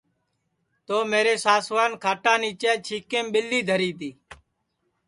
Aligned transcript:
تو 0.85 0.95
میرے 1.11 1.33
ساسوان 1.45 1.91
کھاٹا 2.03 2.33
نیچے 2.41 2.71
چھیکیم 2.85 3.25
ٻیلی 3.33 3.59
دھری 3.67 3.91
تی 3.99 4.09